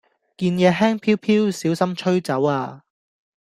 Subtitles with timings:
[0.35, 2.81] 件野輕飄飄小心吹走呀